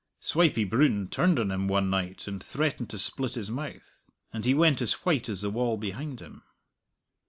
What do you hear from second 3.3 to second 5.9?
his mouth, and he went as white as the wall